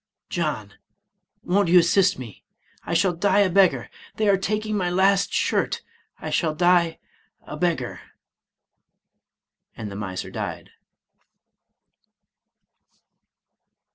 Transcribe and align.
John, 0.29 0.73
won't 1.43 1.69
you 1.69 1.77
assist 1.77 2.17
me,— 2.17 2.43
I 2.87 2.95
shall 2.95 3.13
die 3.13 3.41
a 3.41 3.51
beg 3.51 3.69
gar; 3.69 3.87
they 4.15 4.27
are 4.29 4.35
taking 4.35 4.75
my 4.75 4.89
last 4.89 5.31
shirt,— 5.31 5.83
I 6.19 6.31
shall 6.31 6.55
die 6.55 6.97
a 7.43 7.55
beggar/' 7.55 7.99
< 8.95 9.77
^And 9.77 9.89
the 9.89 9.95
miser 9.95 10.31
died. 10.31 10.71